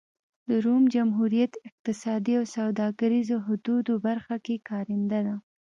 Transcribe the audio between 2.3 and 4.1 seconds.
او سوداګریزو حدودو